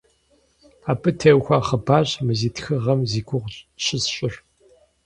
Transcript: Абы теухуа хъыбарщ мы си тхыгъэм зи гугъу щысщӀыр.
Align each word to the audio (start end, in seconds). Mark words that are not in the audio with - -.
Абы 0.91 1.09
теухуа 1.19 1.59
хъыбарщ 1.67 2.11
мы 2.25 2.33
си 2.39 2.49
тхыгъэм 2.55 2.99
зи 3.11 3.21
гугъу 3.27 3.55
щысщӀыр. 3.83 4.33